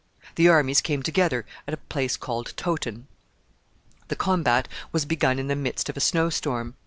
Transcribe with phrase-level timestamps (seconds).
[0.33, 3.05] The armies came together at a place called Towton.
[4.07, 6.73] The combat was begun in the midst of a snow storm.